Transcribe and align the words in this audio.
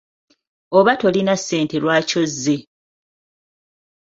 Oba 0.77 0.93
tolina 0.99 1.33
ssente 1.39 1.75
lwaki 1.83 2.15
ozze? 2.21 2.57